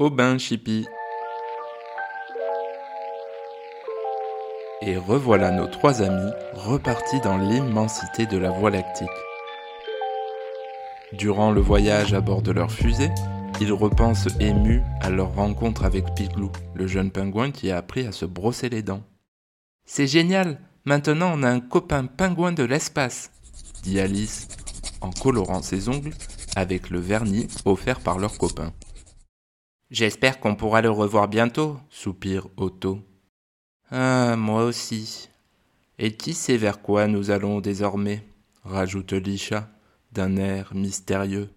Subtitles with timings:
[0.00, 0.86] Au bain, Chippy.
[4.80, 9.10] Et revoilà nos trois amis repartis dans l'immensité de la Voie lactique.
[11.12, 13.10] Durant le voyage à bord de leur fusée,
[13.60, 18.12] ils repensent émus à leur rencontre avec Piglou, le jeune pingouin qui a appris à
[18.12, 19.02] se brosser les dents.
[19.84, 23.32] C'est génial, maintenant on a un copain pingouin de l'espace,
[23.82, 24.48] dit Alice
[25.02, 26.14] en colorant ses ongles
[26.56, 28.72] avec le vernis offert par leur copain.
[29.90, 33.00] J'espère qu'on pourra le revoir bientôt, soupire Otto.
[33.90, 35.28] Ah, moi aussi.
[35.98, 38.24] Et qui sait vers quoi nous allons désormais
[38.64, 39.68] rajoute Lisha
[40.12, 41.50] d'un air mystérieux.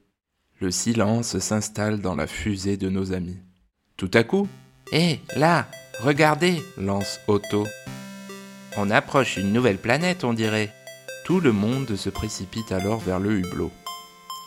[0.60, 3.38] Le silence s'installe dans la fusée de nos amis.
[3.98, 4.48] Tout à coup,
[4.92, 5.68] Hé, là,
[6.02, 7.66] regardez lance Otto.
[8.78, 10.74] On approche une nouvelle planète, on dirait.
[11.26, 13.72] Tout le monde se précipite alors vers le hublot.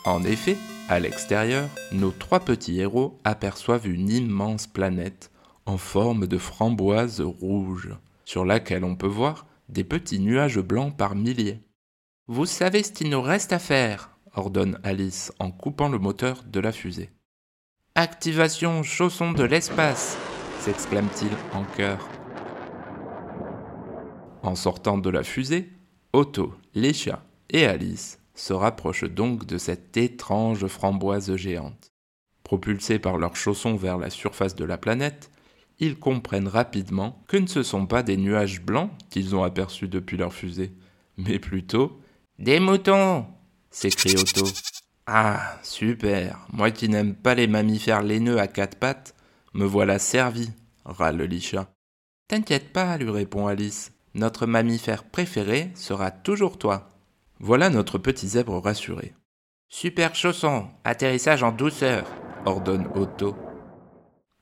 [0.05, 0.57] En effet,
[0.89, 5.31] à l'extérieur, nos trois petits héros aperçoivent une immense planète
[5.65, 7.89] en forme de framboise rouge,
[8.23, 11.61] sur laquelle on peut voir des petits nuages blancs par milliers.
[12.27, 16.59] Vous savez ce qu'il nous reste à faire, ordonne Alice en coupant le moteur de
[16.59, 17.09] la fusée.
[17.95, 20.17] Activation chausson de l'espace
[20.59, 22.07] s'exclame-t-il en chœur.
[24.43, 25.69] En sortant de la fusée,
[26.13, 31.91] Otto, Leisha et Alice se rapprochent donc de cette étrange framboise géante.
[32.43, 35.29] Propulsés par leurs chaussons vers la surface de la planète,
[35.79, 40.17] ils comprennent rapidement que ne ce sont pas des nuages blancs qu'ils ont aperçus depuis
[40.17, 40.71] leur fusée,
[41.17, 41.99] mais plutôt
[42.39, 43.25] des moutons
[43.69, 44.47] s'écrie Otto.
[45.05, 46.47] Ah, super.
[46.51, 49.15] Moi qui n'aime pas les mammifères laineux à quatre pattes,
[49.53, 50.49] me voilà servi,
[50.85, 51.71] râle Lisha.
[52.27, 53.93] T'inquiète pas, lui répond Alice.
[54.13, 56.96] Notre mammifère préféré sera toujours toi.
[57.39, 59.13] Voilà notre petit zèbre rassuré.
[59.69, 62.05] Super chausson, atterrissage en douceur,
[62.45, 63.35] ordonne Otto.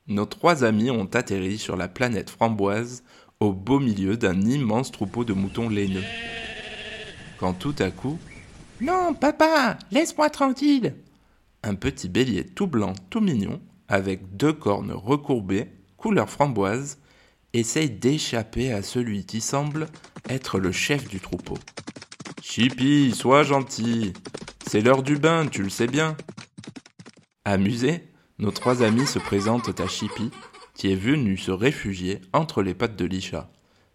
[0.06, 3.02] Nos trois amis ont atterri sur la planète framboise
[3.40, 6.04] au beau milieu d'un immense troupeau de moutons laineux
[7.36, 8.18] quand tout à coup
[8.80, 10.94] Non, papa, laisse-moi tranquille
[11.62, 16.98] Un petit bélier tout blanc, tout mignon, avec deux cornes recourbées, couleur framboise,
[17.52, 19.86] essaye d'échapper à celui qui semble
[20.28, 21.58] être le chef du troupeau.
[22.58, 24.14] Chippy, sois gentil.
[24.66, 26.16] C'est l'heure du bain, tu le sais bien.
[27.44, 28.08] Amusés,
[28.38, 30.30] nos trois amis se présentent à Chippy,
[30.74, 33.52] qui est venu se réfugier entre les pattes de Lisha.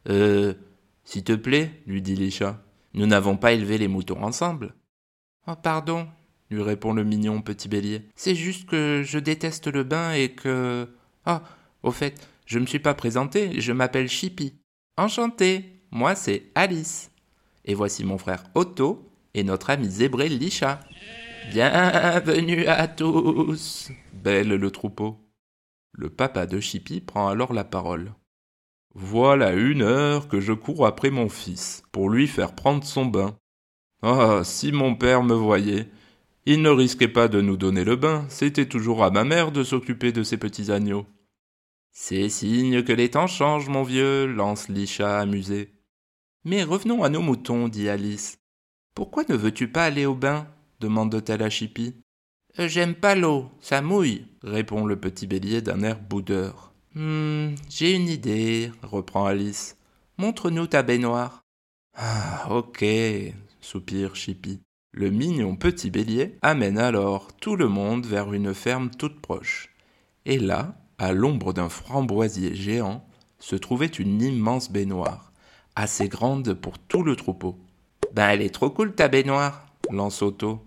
[0.09, 0.53] Euh,
[1.03, 2.63] s'il te plaît, lui dit Lisha,
[2.93, 4.75] nous n'avons pas élevé les moutons ensemble.
[5.47, 6.07] Oh, pardon,
[6.51, 8.09] lui répond le mignon petit bélier.
[8.15, 10.87] C'est juste que je déteste le bain et que.
[11.25, 11.41] Ah,
[11.81, 14.53] au fait, je ne me suis pas présenté, je m'appelle Chippy.
[14.97, 17.10] Enchanté, moi c'est Alice.
[17.65, 20.79] Et voici mon frère Otto et notre ami zébré Lisha.
[21.51, 25.17] Bienvenue à tous, belle le troupeau.
[25.91, 28.13] Le papa de Chippy prend alors la parole.
[28.93, 33.37] Voilà une heure que je cours après mon fils, pour lui faire prendre son bain.
[34.01, 35.87] Ah, si mon père me voyait.
[36.47, 39.63] Il ne risquait pas de nous donner le bain, c'était toujours à ma mère de
[39.63, 41.05] s'occuper de ses petits agneaux.
[41.91, 45.71] C'est signe que les temps changent, mon vieux, lance Lisha amusé.
[46.43, 48.37] Mais revenons à nos moutons, dit Alice.
[48.95, 50.47] Pourquoi ne veux-tu pas aller au bain?
[50.79, 51.95] demande-t-elle à Chippy.
[52.59, 56.73] Euh, j'aime pas l'eau, ça mouille, répond le petit bélier d'un air boudeur.
[56.95, 59.77] Hmm, j'ai une idée, reprend Alice.
[60.17, 61.43] Montre-nous ta baignoire.
[61.95, 62.83] Ah, ok,
[63.61, 64.59] soupire Chippy.
[64.91, 69.69] Le mignon petit bélier amène alors tout le monde vers une ferme toute proche.
[70.25, 73.05] Et là, à l'ombre d'un framboisier géant,
[73.39, 75.30] se trouvait une immense baignoire,
[75.75, 77.57] assez grande pour tout le troupeau.
[78.13, 80.63] Ben elle est trop cool ta baignoire, lance Otto.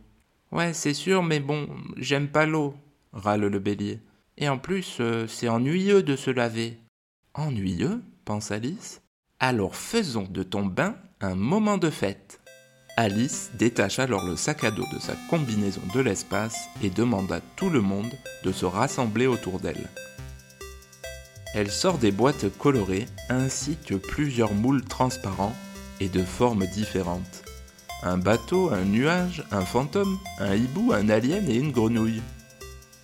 [0.53, 2.75] Ouais, c'est sûr, mais bon, j'aime pas l'eau,
[3.13, 4.01] râle le bélier.
[4.37, 6.79] Et en plus, euh, c'est ennuyeux de se laver.
[7.35, 8.03] Ennuyeux?
[8.25, 9.03] pense Alice.
[9.41, 12.41] Alors faisons de ton bain un moment de fête.
[12.97, 17.41] Alice détache alors le sac à dos de sa combinaison de l'espace et demande à
[17.41, 18.13] tout le monde
[18.45, 19.89] de se rassembler autour d'elle.
[21.55, 25.55] Elle sort des boîtes colorées ainsi que plusieurs moules transparents
[26.01, 27.45] et de formes différentes.
[28.03, 32.23] Un bateau, un nuage, un fantôme, un hibou, un alien et une grenouille.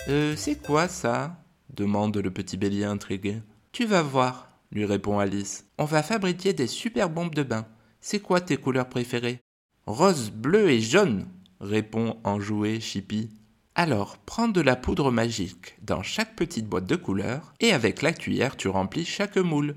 [0.08, 1.36] Euh, c'est quoi ça?
[1.72, 3.40] demande le petit bélier intrigué.
[3.70, 5.66] Tu vas voir, lui répond Alice.
[5.78, 7.66] On va fabriquer des super bombes de bain.
[8.00, 9.38] C'est quoi tes couleurs préférées
[9.86, 11.28] Rose, bleu et jaune,
[11.60, 13.30] répond enjoué Chippy.
[13.82, 18.12] Alors, prends de la poudre magique dans chaque petite boîte de couleurs et avec la
[18.12, 19.74] cuillère tu remplis chaque moule.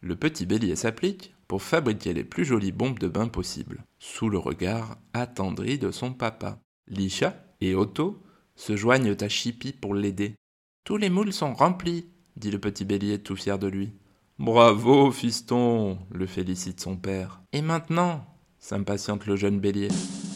[0.00, 4.38] Le petit bélier s'applique pour fabriquer les plus jolies bombes de bain possibles, sous le
[4.38, 6.58] regard attendri de son papa.
[6.88, 8.22] Lisha et Otto
[8.56, 10.36] se joignent à Chippy pour l'aider.
[10.84, 13.92] Tous les moules sont remplis, dit le petit bélier tout fier de lui.
[14.38, 17.42] Bravo, fiston, le félicite son père.
[17.52, 18.24] Et maintenant
[18.58, 19.88] s'impatiente le jeune bélier.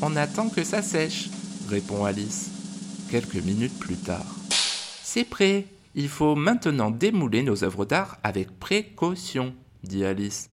[0.02, 1.30] On attend que ça sèche,
[1.70, 2.57] répond Alice.
[3.10, 4.26] Quelques minutes plus tard.
[4.50, 5.64] C'est prêt.
[5.94, 10.50] Il faut maintenant démouler nos œuvres d'art avec précaution, dit Alice.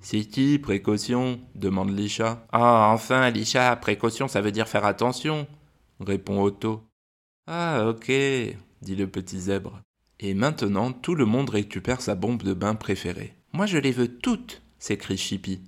[0.00, 1.40] C'est qui précaution?
[1.54, 2.46] demande Lisha.
[2.52, 5.46] Ah, enfin, Lisha, précaution, ça veut dire faire attention,
[5.98, 6.82] répond Otto.
[7.46, 8.08] Ah, ok,
[8.82, 9.80] dit le petit zèbre.
[10.20, 13.34] Et maintenant, tout le monde récupère sa bombe de bain préférée.
[13.54, 15.62] Moi, je les veux toutes, s'écrie Chippy.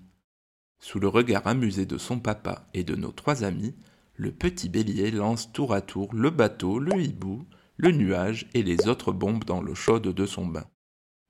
[0.81, 3.75] Sous le regard amusé de son papa et de nos trois amis,
[4.17, 7.47] le petit bélier lance tour à tour le bateau, le hibou,
[7.77, 10.65] le nuage et les autres bombes dans l'eau chaude de son bain.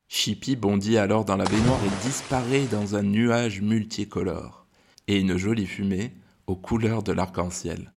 [0.09, 4.67] Chippy bondit alors dans la baignoire et disparaît dans un nuage multicolore,
[5.09, 6.15] et une jolie fumée
[6.47, 7.93] aux couleurs de l'arc-en-ciel.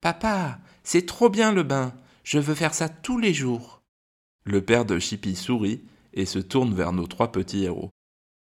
[0.00, 1.92] Papa, c'est trop bien le bain,
[2.22, 3.82] je veux faire ça tous les jours.
[4.44, 5.82] Le père de Chippy sourit
[6.14, 7.90] et se tourne vers nos trois petits héros.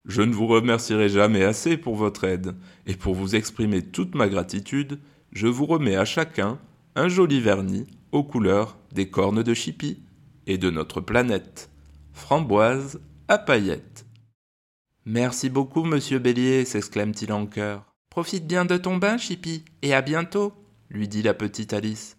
[0.07, 2.55] Je ne vous remercierai jamais assez pour votre aide,
[2.87, 5.01] et pour vous exprimer toute ma gratitude,
[5.33, 6.59] je vous remets à chacun
[6.95, 10.03] un joli vernis aux couleurs des cornes de Chippy
[10.47, 11.71] et de notre planète
[12.13, 14.07] framboise à paillettes.
[15.05, 17.85] Merci beaucoup, monsieur Bélier, s'exclame-t-il en chœur.
[18.11, 20.53] Profite bien de ton bain, Chippy, et à bientôt,
[20.89, 22.17] lui dit la petite Alice.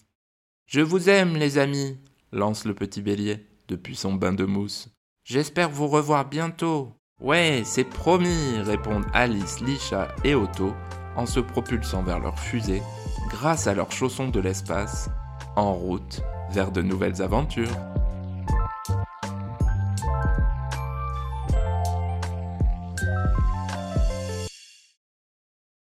[0.68, 1.98] Je vous aime, les amis,
[2.32, 4.90] lance le petit Bélier depuis son bain de mousse.
[5.24, 6.94] J'espère vous revoir bientôt.
[7.20, 10.74] Ouais, c'est promis, répondent Alice, Lisha et Otto
[11.18, 12.82] en se propulsant vers leur fusée
[13.30, 15.10] grâce à leurs chaussons de l'espace,
[15.56, 16.22] en route
[16.52, 17.76] vers de nouvelles aventures.